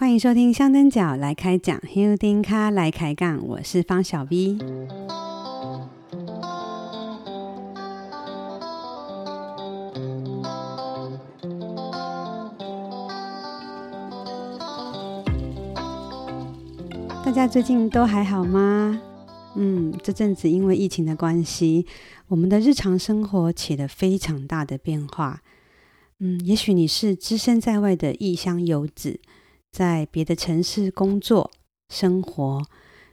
[0.00, 4.56] 欢迎收听香灯脚来开讲，Hill 丁卡来开杠，我是方小 V。
[17.24, 19.02] 大家最近都还好吗？
[19.56, 21.84] 嗯，这阵子因为疫情的关系，
[22.28, 25.42] 我们的日常生活起了非常大的变化。
[26.20, 29.18] 嗯，也许你是只身在外的异乡游子。
[29.78, 31.52] 在别的城市工作
[31.88, 32.66] 生活，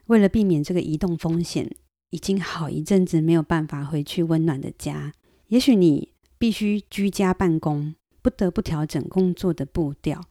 [0.08, 1.70] 为了避免这个移动风险，
[2.10, 5.14] 已经好一阵子没有办法回去温暖的家。
[5.50, 10.26] 也许你必须居家办公，不得不调整工作的步调。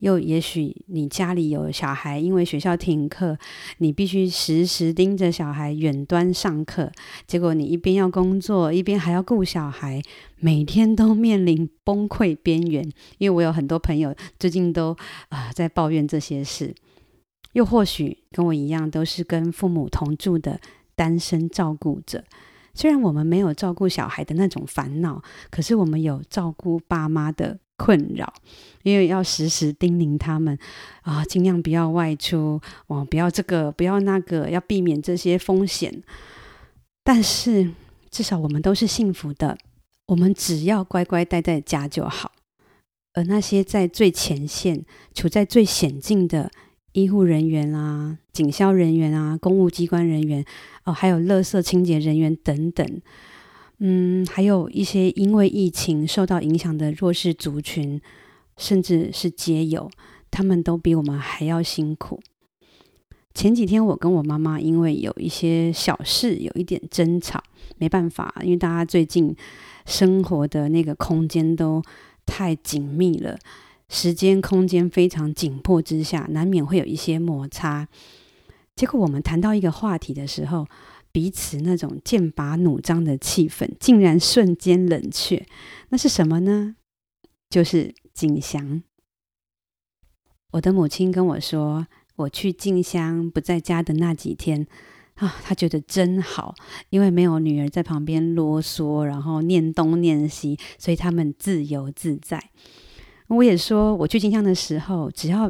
[0.00, 3.38] 又也许你家里有小孩，因为学校停课，
[3.78, 6.92] 你必须时时盯着小孩远端上课。
[7.26, 10.02] 结果你一边要工作，一边还要顾小孩，
[10.40, 12.84] 每天都面临崩溃边缘。
[13.18, 14.94] 因为我有很多朋友最近都
[15.30, 16.74] 啊、在抱怨这些事。
[17.52, 20.60] 又或许跟我一样，都是跟父母同住的
[20.96, 22.24] 单身照顾者。
[22.74, 28.32] 虽然我们没有照顾小孩的那种烦恼，可是我们有照顾爸妈的困扰，
[28.82, 30.58] 因为要时时叮咛他们
[31.02, 36.02] 啊，尽量不要外出，哦，不要这个，不要那个，要避免这些风险。
[37.02, 37.70] 但是
[38.10, 39.58] 至少我们都是幸福的，
[40.06, 42.32] 我们只要乖乖待在家就好。
[43.14, 46.50] 而那些在最前线、处在最险境的
[46.92, 50.44] 医护人员啊、警消人员啊、公务机关人员
[50.84, 53.00] 哦，还有垃圾清洁人员等等。
[53.78, 58.00] 嗯，还有一些因为疫情受到影响的弱势族群，
[58.56, 59.90] 甚至是街友，
[60.30, 62.20] 他们都比我们还要辛苦。
[63.34, 67.42] 前几天我跟我妈妈因为有一些小事有一点争吵，
[67.78, 69.34] 没办法，因为大家最近
[69.86, 71.82] 生活的那个空间都
[72.24, 73.36] 太紧密了，
[73.88, 77.88] 时间空间非常紧迫之下，难免会有一些摩擦。
[78.76, 80.64] 结果我们谈到一个话题的时候，
[81.14, 85.46] 彼此那种剑拔弩张的气氛，竟然瞬间冷却。
[85.90, 86.74] 那是什么呢？
[87.48, 88.82] 就是进香。
[90.50, 94.66] 我的母亲跟我说，我去静香不在家的那几天
[95.14, 96.56] 啊，她觉得真好，
[96.90, 102.50] 因为没有女儿在旁边啰嗦，然后念东念西，所以他们自由自在。
[103.28, 105.48] 我也说，我去静香的时候，只要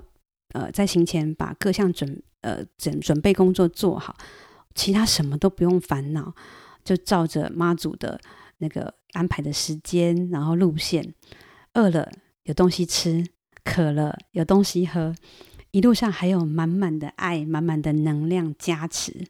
[0.53, 4.15] 呃在行前把各项准呃准准备工作做好。
[4.75, 6.35] 其他什么都不用烦恼，
[6.85, 8.21] 就照着妈祖的
[8.59, 11.15] 那个安排的时间，然后路线。
[11.75, 12.11] 饿了
[12.45, 13.27] 有东西吃，
[13.65, 15.15] 渴了有东西喝，
[15.71, 19.27] 一路上还有满满的爱、满满的能量加持。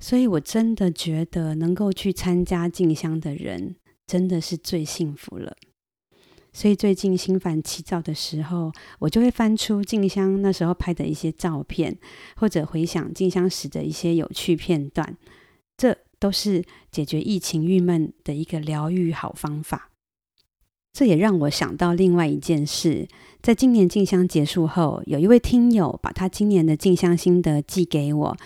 [0.00, 3.74] 所以我真的觉得，能够去参加进香的人，
[4.06, 5.56] 真的是最幸福了。
[6.52, 11.96] 所以最近心烦气躁的时候，我就会翻出静香那时候拍的一些照片，
[12.36, 15.16] 或者回想静香时的一些有趣片段，
[15.76, 19.90] 这都是解决疫情郁闷的一个疗愈好方法。
[20.92, 23.06] 这也让我想到另外一件事，
[23.40, 28.36] 在今年静香结束后，有一位听友把他今年的静香心得寄给我，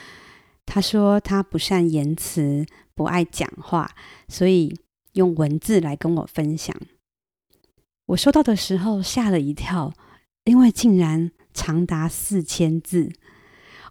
[0.66, 3.90] 他说他不善言辞，不爱讲话，
[4.28, 4.76] 所以
[5.12, 6.76] 用文字来跟我分享。
[8.12, 9.90] 我收到的时候吓了一跳，
[10.44, 13.10] 因为竟然长达四千字。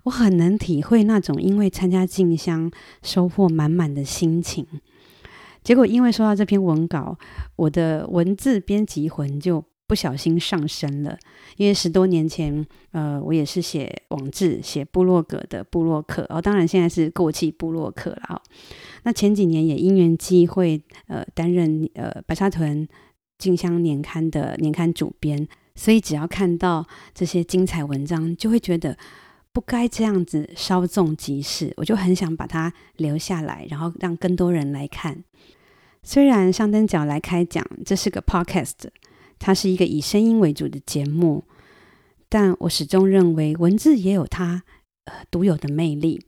[0.04, 2.72] 我很能体会那种因为参加进香
[3.02, 4.66] 收获满满的心情。
[5.64, 7.18] 结果因为收到这篇文稿，
[7.56, 11.18] 我的文字编辑魂就不小心上升了。
[11.58, 18.22] 因为十多年前，呃，我也是写网志、写部落格的部落客，哦，当然现在是过气部落客了。
[18.30, 18.42] 哦，
[19.02, 22.88] 那前几年也因缘际会，呃，担任呃白沙屯。
[23.42, 26.86] 进香年刊的年刊主编，所以只要看到
[27.16, 28.96] 这些精彩文章，就会觉得
[29.52, 35.24] 不该这样子稍纵即逝，我就很想把它留下来，然后让更多人来看。
[36.04, 38.90] 虽然上灯脚来开讲，这是个 podcast，
[39.40, 41.44] 它是一个以声音为主的节目，
[42.30, 44.64] 但我始终认为文字也有它
[45.06, 46.24] 呃独有的魅力，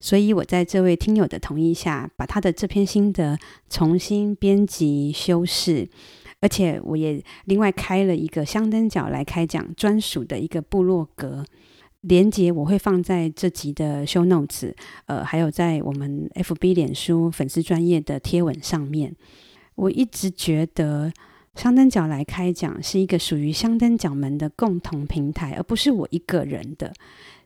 [0.00, 3.38] 所以我在这位听友的同意下，把他的这篇心得
[3.68, 5.88] 重新编辑修饰。
[6.40, 11.44] 而且我也另外开了一个香灯角来开讲专属的一个部落格，
[12.02, 14.72] 连结我会放在这集的 show notes，
[15.06, 19.14] 呃，还有在我们 FB 脸书粉丝专页的贴文上面。
[19.74, 21.12] 我一直觉得
[21.54, 26.92] 香灯角来开讲是一个属于香灯角们的共同平台，而不是我一个人的。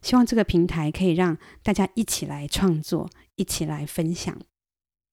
[0.02, 4.36] 希望这个平台可以让大家一起来创作，一起来分享。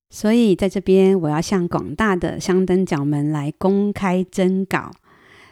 [0.10, 4.92] 所以，在这边，我要向广大的香灯角们来公开征稿。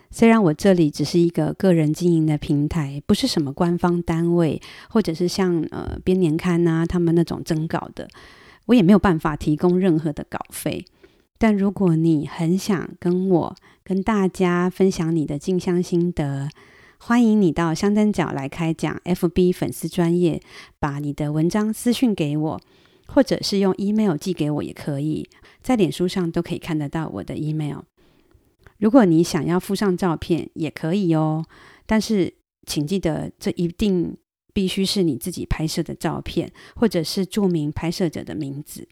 [0.09, 4.59] 虽然我这里只是一个个人经营的平台，不是什么官方单位，
[4.89, 8.07] 或者是像呃编年刊啊他们那种征稿的，
[8.65, 10.83] 我也没有办法提供任何的稿费。
[11.37, 16.49] 但如果你很想跟我跟大家分享你的进香心得，
[16.97, 20.41] 欢迎你到香灯角来开讲 FB 粉丝专业，
[20.79, 22.61] 把你的文章私讯给我，
[23.07, 25.27] 或者是用 email 寄给我也可以，
[25.61, 27.79] 在脸书上都可以看得到我的 email。
[28.79, 31.43] 如果你想要附上照片，也可以哦。
[31.85, 32.33] 但是
[32.65, 34.15] 请记得，这一定
[34.53, 38.87] 必须是你自己拍摄的照片，或者是注明拍摄者的名字。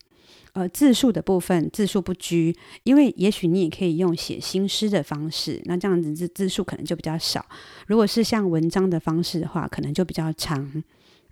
[0.53, 7.45] 呃，字数的部分字数不拘，因为也许你也可以用写新诗的方式，那这样子字字数可能就比较少。
[7.87, 10.83] 如果是像文章的方式的话，可能就比较长。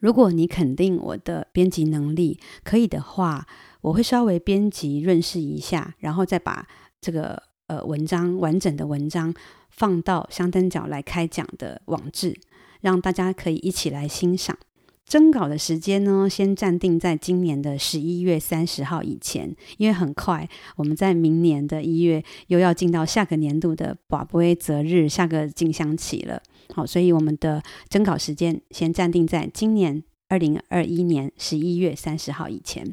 [0.03, 3.47] 如果你肯定我的编辑能力可以的话，
[3.79, 6.67] 我会稍微编辑润饰一下，然后再把
[6.99, 7.41] 这个。
[7.67, 9.33] 呃，文章完整的文章
[9.69, 12.37] 放到香灯角来开讲的网志，
[12.81, 14.57] 让大家可以一起来欣赏。
[15.05, 26.41] 征稿的时间呢，先暂定在今年的十一月三十号以前，因为很快我们在明年的一月又要进到下个年度的跋杯择日，下个进香期了。
[26.73, 32.89] 好，所以我们的征稿时间先暂定在今年二零二一年十一月三十号以前。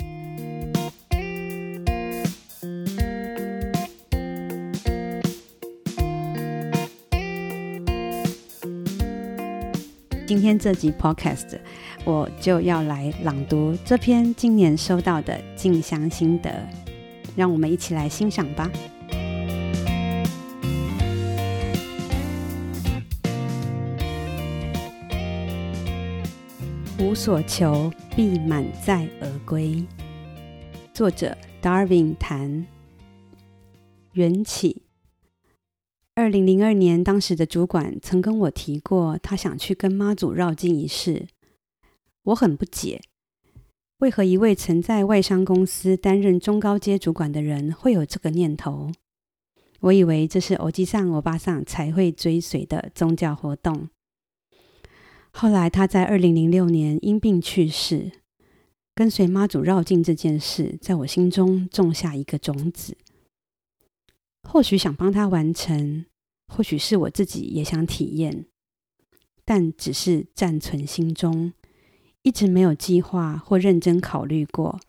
[10.26, 11.58] 今天这集 Podcast，
[12.04, 16.66] 我就要来朗读这篇今年收到的静香心得，
[17.36, 18.70] 让我们一起来欣赏吧。
[26.98, 29.84] 无所求，必满载而归。
[30.94, 32.66] 作者：Darwin 谭。
[34.12, 34.82] 缘起。
[36.14, 41.26] 二零零二年，当时的主管曾跟我提过，他想去跟妈祖绕境一事。
[42.30, 43.02] 我很不解，
[43.98, 48.92] 为何一位曾在外商公司担任中高阶主管的人会有这个念头？
[49.80, 53.88] 我以为这是欧吉桑、欧巴上才会追随的宗教活动。
[55.32, 58.12] 后来他在二零零六年因病去世，
[58.94, 62.96] 跟随妈祖绕境这件事，在我心中种下一个种子。
[64.48, 66.06] 或许想帮他完成。
[66.52, 68.46] 或许是我自己也想体验，
[69.44, 71.52] 但只是暂存心中，
[72.22, 74.80] 一直没有计划或认真考虑过。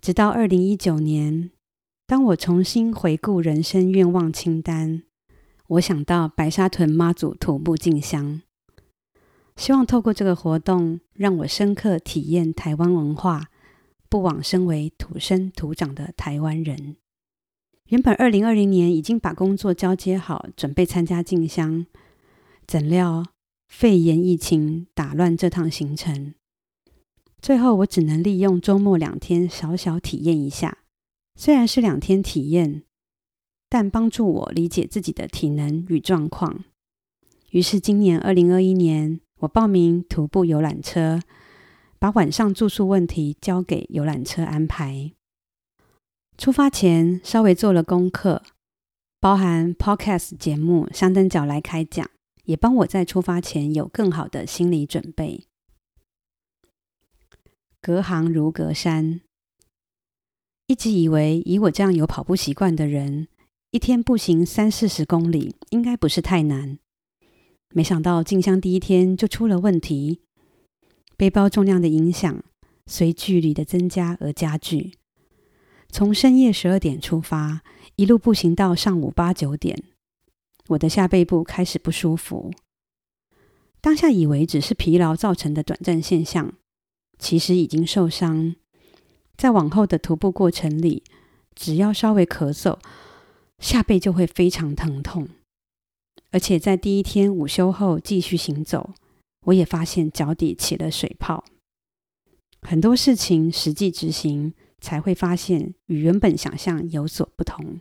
[0.00, 1.50] 直到二零一九年，
[2.06, 5.02] 当我重新回顾人生愿望清单，
[5.68, 8.42] 我想到白沙屯妈祖土步进香，
[9.56, 13.48] 希望透过这个活动，让我深刻体验台湾文化，
[14.08, 16.96] 不枉身为土生土长的台湾人。
[17.88, 21.86] 原本二零二零年已经把工作交接好，准备参加进香，
[22.66, 23.24] 怎料
[23.68, 26.34] 肺炎疫情打乱这趟行程。
[27.40, 30.78] 最后我只能利用周末两天小小体验一下，
[31.34, 32.82] 虽然是两天体验，
[33.68, 36.64] 但帮助我理解自己的体能与状况。
[37.50, 41.20] 于是今年二零二一年，我报名徒步游览车，
[41.98, 45.12] 把晚上住宿问题交给游览车安排。
[46.36, 48.42] 出发前稍微做了功课，
[49.20, 52.04] 包含 Podcast 节目《香灯脚来开讲》，
[52.46, 55.44] 也帮我在出发前有更好的心理准备。
[57.80, 59.20] 隔行如隔山，
[60.66, 63.28] 一直以为以我这样有跑步习惯的人，
[63.70, 66.78] 一天步行三四十公里应该不是太难。
[67.70, 70.22] 没想到进香第一天就出了问题，
[71.16, 72.42] 背包重量的影响
[72.86, 74.94] 随距离的增加而加剧。
[75.88, 77.62] 从深夜十二点出发，
[77.94, 79.84] 一路步行到上午八九点，
[80.68, 82.52] 我的下背部开始不舒服。
[83.80, 86.54] 当下以为只是疲劳造成的短暂现象，
[87.18, 88.56] 其实已经受伤。
[89.36, 91.04] 在往后的徒步过程里，
[91.54, 92.78] 只要稍微咳嗽，
[93.58, 95.28] 下背就会非常疼痛。
[96.32, 98.90] 而且在第一天午休后继续行走，
[99.44, 101.44] 我也发现脚底起了水泡。
[102.62, 107.80] 很多事情实际执行，才会发现与原本想象有所不同。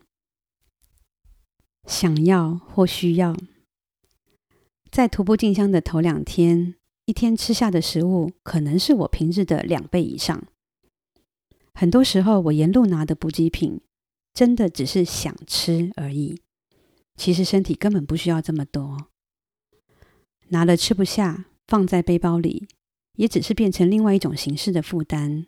[1.87, 3.35] 想要或需要，
[4.91, 6.75] 在徒步进香的头两天，
[7.05, 10.43] 一天吃下的食物可能是我平日的两倍以上。
[11.73, 13.81] 很多时候，我沿路拿的补给品，
[14.33, 16.41] 真的只是想吃而已。
[17.15, 19.07] 其实身体根本不需要这么多。
[20.49, 22.67] 拿了吃不下，放在背包里，
[23.17, 25.45] 也只是变成另外一种形式的负担。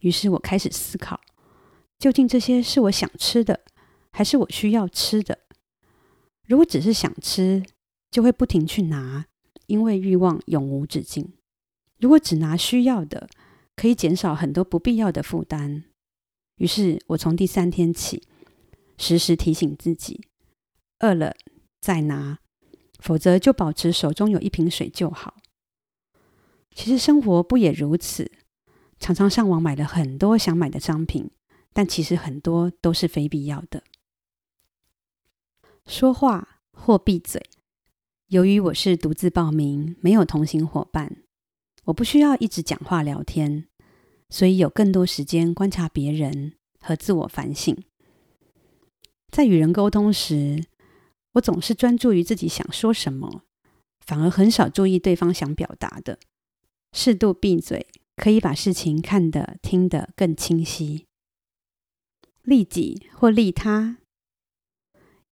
[0.00, 1.20] 于是我开始思考，
[1.98, 3.60] 究竟这些是我想吃的，
[4.10, 5.38] 还是我需要吃的？
[6.46, 7.62] 如果只是想吃，
[8.10, 9.26] 就会不停去拿，
[9.66, 11.32] 因为欲望永无止境。
[11.98, 13.28] 如果只拿需要的，
[13.76, 15.84] 可以减少很多不必要的负担。
[16.56, 18.22] 于是我从第三天起，
[18.96, 20.26] 时时提醒自己：
[21.00, 21.34] 饿了
[21.80, 22.38] 再拿，
[22.98, 25.36] 否则就保持手中有一瓶水就好。
[26.74, 28.30] 其实生活不也如此？
[28.98, 31.30] 常常上网买了很多想买的商品，
[31.72, 33.82] 但其实很多都是非必要的。
[35.88, 37.42] 说话或闭嘴。
[38.26, 41.24] 由于我是独自报名，没有同行伙伴，
[41.84, 43.66] 我不需要一直讲话聊天，
[44.28, 47.74] 所以有更多时间观察别人和自我反省。
[49.30, 50.62] 在与人沟通时，
[51.32, 53.44] 我总是专注于自己想说什么，
[54.04, 56.18] 反而很少注意对方想表达的。
[56.92, 61.06] 适度闭嘴，可以把事情看得、听得更清晰。
[62.42, 63.97] 利己或利他，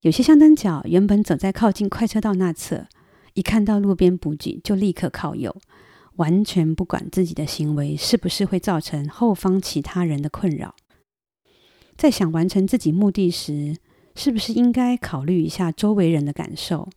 [0.06, 2.86] 有些香灯脚原本走在靠近快车道那侧，
[3.34, 5.56] 一看到路边补给就立刻靠右，
[6.14, 10.76] 完全不管自己的行为是不是会造成后方其他人的困扰。
[11.96, 13.78] 在想完成自己目的时，
[14.14, 16.88] 是不是应该考虑一下周围人的感受？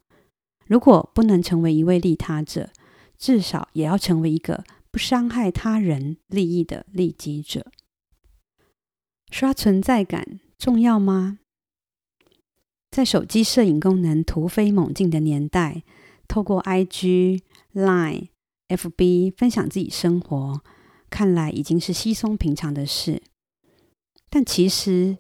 [0.68, 2.70] 如果不能成为一位利他者，
[3.18, 7.72] 至少也要成为一个不伤害他人利益的利己者。
[9.32, 11.39] 刷存在感重要吗？
[12.91, 15.84] 在手机摄影功能突飞猛进的年代，
[16.27, 17.41] 透过 IG、
[17.74, 18.29] Line、
[18.67, 20.62] FB 分享自己生活，
[21.10, 23.22] 看来已经是稀松平常的事。
[24.29, 25.17] 但其实，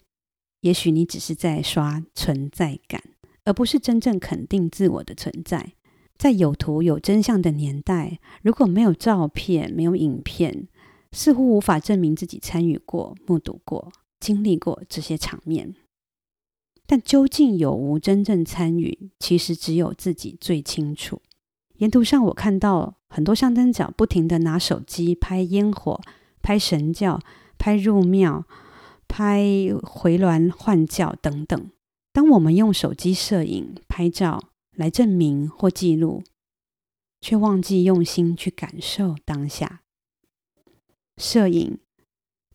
[0.61, 3.01] 也许你只是在刷存在感，
[3.45, 5.73] 而不是真正肯定自我的存在。
[6.17, 10.67] 在有图有真相的年代，如果没有照片、没有影片，
[11.11, 15.75] 似乎无法证明自己参与过、目睹过、经历过这些场面。
[16.89, 21.21] 但究竟有无真正参与，其实只有自己最清楚。
[21.75, 26.01] 沿途上，我看到很多香灯脚不停地拿手机拍烟火、
[26.41, 27.21] 拍神轿、
[27.59, 28.47] 拍入庙、
[29.07, 29.39] 拍
[29.83, 31.69] 回銮换轿等等。
[32.11, 36.23] 当我们用手机摄影、拍照，来证明或记录，
[37.21, 39.81] 却忘记用心去感受当下。
[41.17, 41.77] 摄影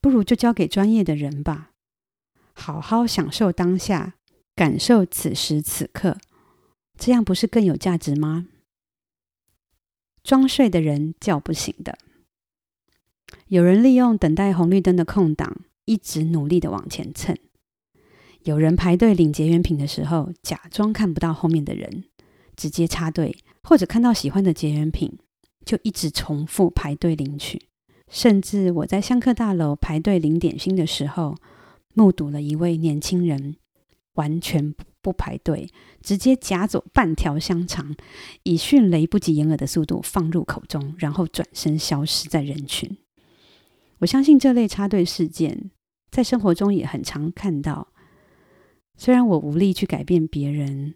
[0.01, 1.71] 不如就交给专业的人吧，
[2.53, 4.17] 好好享受当下，
[4.57, 6.19] 感受此时此刻，
[6.99, 8.47] 这样不是更有价值吗？
[10.23, 11.99] 装睡的人叫不醒的。
[13.49, 17.35] 有人利用等待红绿灯的空档，一直努力的往前蹭；
[18.45, 22.05] 有人排队领结缘品的时候，假装看不到后面的人。
[22.57, 25.19] 直接插队，或者看到喜欢的结缘品，
[25.67, 27.61] 就一直重复排队领取。
[28.09, 31.35] 甚至我在香客大楼排队领点心的时候，
[31.95, 33.57] 目睹了一位年轻人
[34.15, 35.69] 完全不排队，
[36.03, 37.95] 直接夹走半条香肠，
[38.43, 42.97] 以迅雷不及掩耳的速度放入口中，然后转身消失在人群。
[43.99, 45.71] 我相信这类插队事件
[46.11, 47.89] 在生活中也很常看到。
[48.97, 50.95] 虽然我无力去改变别人。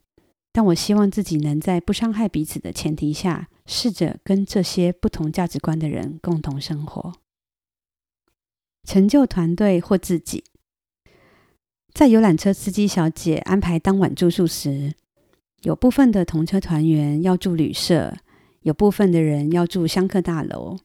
[0.50, 7.12] 但我希望自己能在不伤害彼此的前提下，试着跟这些不同价值观的人共同生活，
[8.82, 10.42] 成就团队或自己。
[11.92, 14.94] 在游览车司机小姐安排当晚住宿时，
[15.62, 18.16] 有部分的同车团员要住旅社，
[18.62, 20.78] 有部分的人要住香客大楼。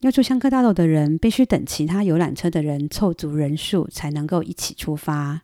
[0.00, 5.42] 要住香客大楼的人必须等其他游览车的人凑足人数，才能够一起出发。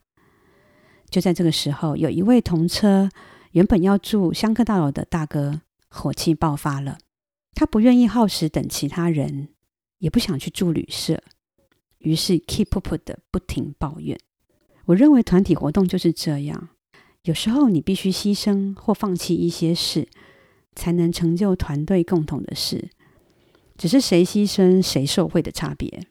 [1.11, 3.11] 就在这个时候，有一位同车
[3.52, 6.99] 原本要住香客大楼的大哥火气爆发了。
[7.54, 9.49] 他不愿意耗时等其他人，
[9.99, 11.23] 也不想去住旅社，
[11.99, 14.18] 于是 keep up 的不停抱怨。
[14.86, 16.70] 我认为团体活动就是这样，
[17.22, 20.08] 有时候你必须牺牲或放弃一些事，
[20.74, 22.90] 才能成就团队共同的事。
[23.76, 26.06] 只是谁牺牲谁受惠的差别。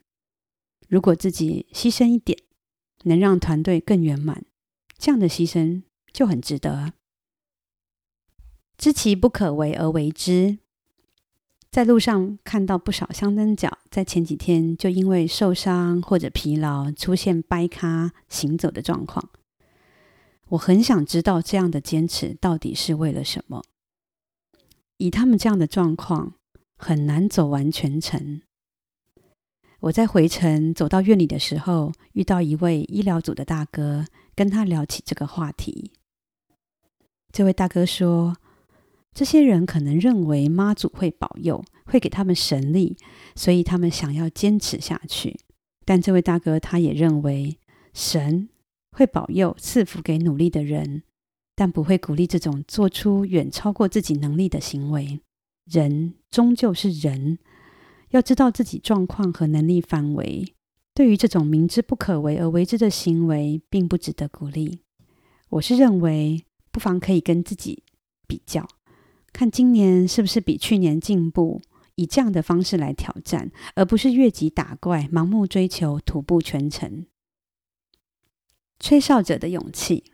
[0.87, 2.37] 如果自己牺牲一点，
[3.05, 4.45] 能让团队更圆满。
[4.97, 6.93] 这样的牺牲就很值得。
[8.77, 10.59] 知其不可为而为之。
[11.75, 19.29] 在路上看到不少香灯脚，在前几天就因为受伤或者疲劳，出现掰咖行走的状况。
[20.47, 23.61] 我很想知道这样的坚持到底是为了什么？
[24.95, 26.35] 以他们这样的状况，
[26.77, 28.41] 很难走完全程。
[29.81, 34.05] 我在回程走到院里的时候，遇到一位医疗组的大哥。
[34.33, 35.91] 跟他聊起这个话题，
[37.33, 38.37] 这位大哥说
[39.15, 42.97] ：“这些人可能认为妈祖会保佑，会给他们神力，
[43.33, 45.39] 所以他们想要坚持下去。
[45.85, 47.57] 但这位大哥他也认为，
[47.93, 48.49] 神
[48.91, 51.03] 会保佑赐福给努力的人，
[51.55, 55.21] 但不会鼓励这种做出远超过自己能力的行为。
[55.63, 57.39] 人终究是人，
[58.09, 60.53] 要知道自己状况和能力范围。
[60.93, 64.81] 对于这种明知不可为而为之的行为，并不值得鼓励。
[65.51, 67.83] 我是认为，不妨可以跟自己
[68.27, 68.67] 比较，
[69.35, 71.61] 看今年是不是比去年进步，
[71.95, 77.05] 以这样的方式来挑战，而不是越级打怪，盲目追求徒步全程。
[78.79, 80.05] 吹哨者的勇气。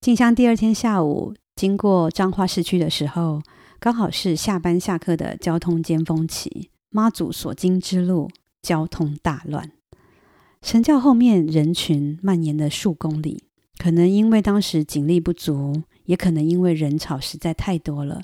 [0.00, 3.42] 进香第二天下午，经过彰化市区的时候，
[3.80, 8.30] 刚好是下班下课的交通尖峰期，妈祖所经之路
[8.62, 9.72] 交通大乱，
[10.62, 13.42] 神教后面人群蔓延了数公里。
[13.76, 18.22] 可能因为当时警力不足，也可能因为人潮实在太多了，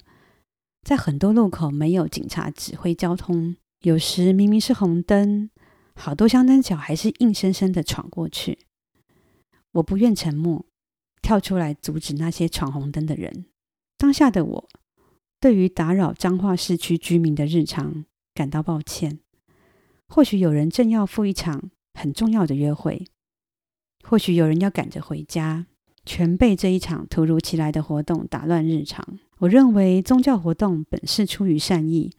[0.83, 5.51] 在很多路口没有警察指挥交通，有时明明是红灯，
[5.95, 8.59] 好多香灯脚还是硬生生的闯过去。
[9.73, 10.67] 我不愿沉默，
[11.21, 13.47] 跳出来阻止那些闯红灯的人。
[13.97, 14.69] 当下的我。
[15.41, 18.05] 对于打扰彰化市区居民的日常
[18.35, 19.21] 感到抱歉。
[20.09, 23.07] 或许有人正要赴一场很重要的约会，
[24.03, 25.67] 或许有人要赶着回家，
[26.09, 29.19] 全被这一场突如其来的活动打乱日常。
[29.41, 32.11] 我认为宗教活动本是出于善意，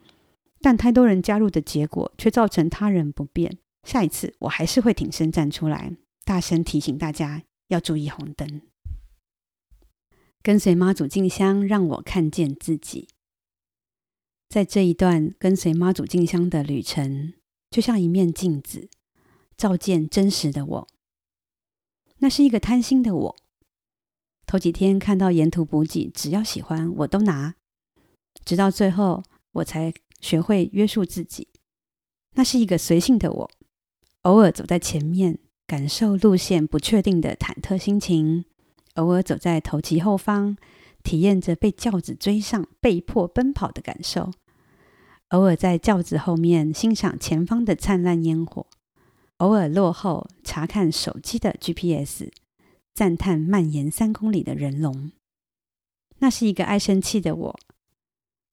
[0.61, 3.57] 但太多人加入的结果却造成他人不便。
[3.83, 8.61] 下一次我还是会挺身站出来，大声提醒大家要注意红灯。
[10.43, 13.07] 跟随妈祖进香，让我看见自己。
[14.47, 17.33] 在这一段跟随妈祖进香的旅程，
[17.71, 18.87] 就像一面镜子，
[19.57, 20.87] 照见真实的我。
[22.19, 23.35] 那是一个贪心的我。
[24.49, 27.53] 头几天看到沿途补给，只要喜欢我都拿，
[28.43, 31.49] 直到最后我才学会约束自己。
[32.33, 33.51] 那是一个随性的我，
[34.23, 35.37] 偶尔走在前面，
[35.67, 38.45] 感受路线不确定的忐忑心情。
[38.95, 40.57] 偶尔走在头旗后方，
[41.03, 44.31] 体验着被轿子追上、被迫奔跑的感受；
[45.27, 48.65] 偶尔在轿子后面欣赏前方的灿烂烟火；
[49.37, 52.31] 偶尔落后查看手机的 GPS，
[52.99, 55.13] 赞叹蔓延三公里的人龙。
[56.17, 57.59] 那是一个爱生气的我，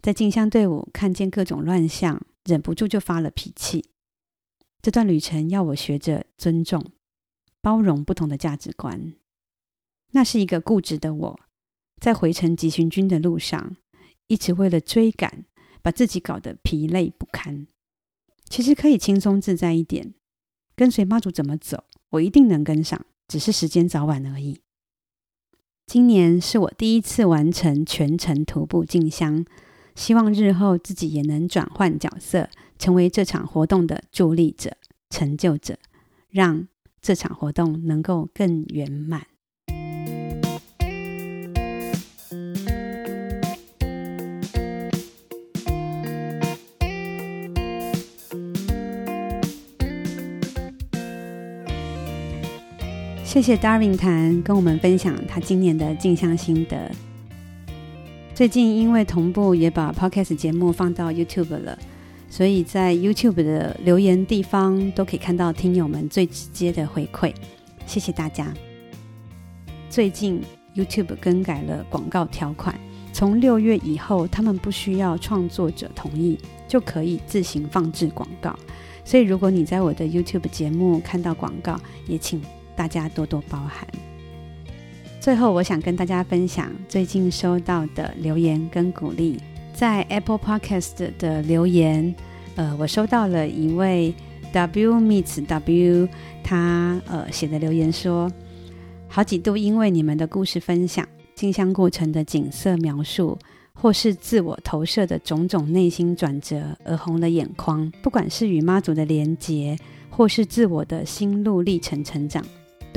[0.00, 3.90] 在进香队伍看见各种乱象，忍不住就发了脾气。
[4.80, 6.92] 这段旅程要我学着尊重、
[7.60, 9.14] 包容不同的价值观。
[10.12, 11.40] 那是一个固执的我，
[12.00, 13.76] 在回程急行军的路上，
[14.28, 15.44] 一直为了追赶，
[15.82, 17.66] 把自己搞得疲累不堪。
[18.48, 20.14] 其实可以轻松自在一点，
[20.76, 24.60] 跟随妈祖怎么走，我一定能跟上，只是时间早晚而已。
[25.86, 29.44] 今年是我第一次完成全程徒步进香，
[29.94, 34.76] 希望日后自己也能转换角色，成为这场活动的助力者、
[35.10, 35.78] 成就者，
[36.28, 36.66] 让
[37.00, 39.26] 这场活动能够更圆满。
[53.36, 56.90] 谢谢 Darwin 谭跟我们分享他今年的镜像心得。
[58.34, 61.78] 最近因为同步也把 Podcast 节目放到 YouTube 了，
[62.30, 67.30] 所以在 YouTube 的留言地方都可以看到听友们最直接的回馈。
[67.84, 68.50] 谢谢大家。
[69.90, 70.40] 最近
[70.74, 72.74] YouTube 更改了广告条款，
[73.12, 78.58] 从六月以后，他们不需要创作者同意就可以自行放置广告。
[79.04, 82.40] 所以如果你在我的 YouTube 节目看到广告，也请。
[82.76, 83.86] 大家多多包涵。
[85.18, 89.40] 最后，我想跟大家分享最近收到的留言跟鼓励。
[89.74, 92.14] 在 Apple Podcast 的留言，
[92.54, 94.14] 呃，我收到了一位
[94.52, 96.08] W meets W，
[96.44, 98.30] 他呃写的留言说，
[99.08, 103.36] 好几度因为你们的故事分享、进香过程的景色描述，
[103.74, 107.92] 或是自我投射的种种内心转折而红了眼眶。
[108.00, 109.76] 不管是与妈祖的连结，
[110.08, 112.42] 或是自我的心路历程成长。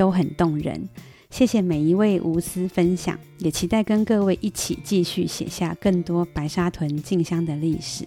[0.00, 0.88] 都很动人，
[1.28, 8.06] 谢谢每一位无私分享，也期待跟各位一起继续写下更多白沙屯静香的历史。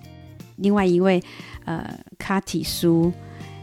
[0.56, 1.21] 另外一位，
[1.65, 3.13] 呃，卡提苏，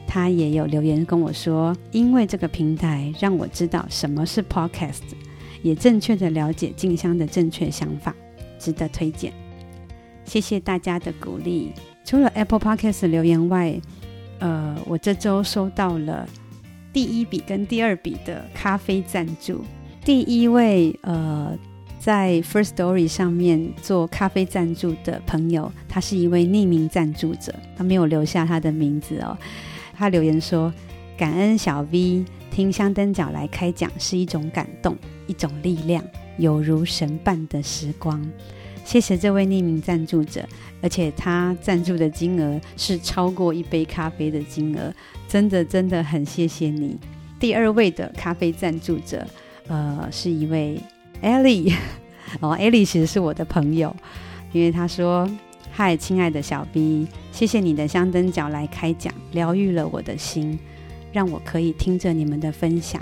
[0.07, 5.03] 他也有留言跟我说，因为这个平台让我知道什么是 Podcast，
[5.63, 8.15] 也正确的了解静香的正确想法，
[8.61, 9.33] 值得推荐。
[10.25, 11.73] 谢谢大家的鼓励。
[12.05, 13.81] 除了 Apple Podcast 留言外，
[14.39, 16.29] 呃，我这周收到了。
[16.93, 19.65] 第一笔跟第二笔的咖啡赞助，
[20.05, 21.57] 第一位呃，
[21.99, 29.37] 在 First Story 上面做咖啡赞助的朋友，他是一位匿名赞助者，他没有留下他的名字哦。
[29.95, 30.73] 他留言说
[31.17, 36.03] ：“感恩小 V 听香灯脚来开讲是一种感动，一种力量。
[36.39, 38.21] 有如神伴的时光。
[38.85, 40.45] 谢谢这位匿名赞助者，
[40.83, 44.93] 而且他赞助的金额是超过一杯咖啡的金额，
[45.29, 46.99] 真的真的很谢谢你。
[47.39, 49.27] 第二位的咖啡赞助者，
[49.69, 50.81] 呃，是一位
[51.23, 51.73] Ellie，
[52.41, 53.95] 哦，Ellie 其实是我的朋友，
[54.53, 55.31] 因为他说
[55.73, 60.59] ：“嗨，亲爱的小 B，谢谢你的香灯脚来开讲，疗愈了我的心，
[61.13, 63.01] 让我可以听着你们的分享，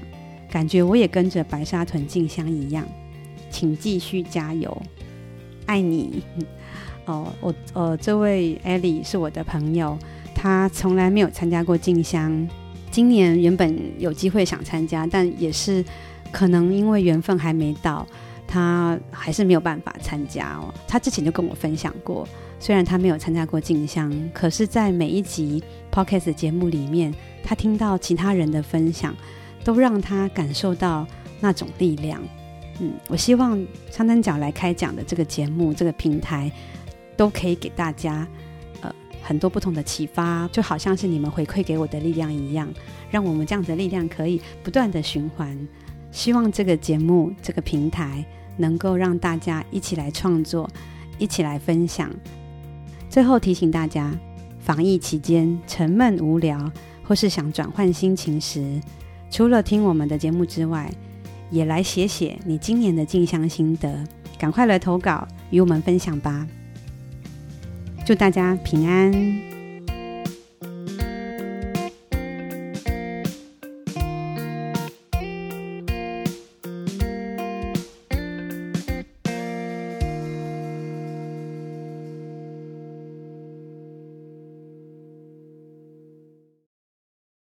[0.50, 2.86] 感觉我也跟着白沙屯静香一样，
[3.50, 4.80] 请继续加油，
[5.68, 6.24] 爱你。
[7.06, 9.96] ”哦，我呃，这位 Ellie 是我的朋友，
[10.34, 12.46] 他从来没有参加过静香。
[12.90, 15.84] 今年原本有机会想参加，但也是
[16.30, 18.06] 可能因为缘分还没到，
[18.46, 20.72] 他还是没有办法参加哦。
[20.86, 22.28] 他之前就跟我分享过，
[22.58, 29.14] 虽然他没有参加过静香，可是，在每一集 Podcast 节目里面，他听到其他人的分享，
[29.64, 31.06] 都让他感受到
[31.40, 32.20] 那种力量。
[32.80, 36.50] 嗯，我希望香灯角来开讲的这个节目，这个平台，
[37.16, 38.26] 都可以给大家
[38.80, 38.94] 呃。
[39.20, 42.66] 很多不同的启发，就好像是你们回馈给我的力量一样，
[43.10, 45.58] 让我们这样子的力量可以不断的循环。
[46.10, 48.24] 希望这个节目、这个平台
[48.56, 50.70] 能够让大家一起来创作，
[51.18, 52.10] 一起来分享。
[53.10, 54.16] 最后提醒大家，
[54.60, 58.80] 防疫期间沉闷无聊，或是想转换心情时，
[59.30, 60.90] 除了听我们的节目之外，
[61.50, 64.04] 也来写写你今年的进香心得，
[64.38, 66.46] 赶快来投稿与我们分享吧。
[68.06, 69.47] 祝大家平安。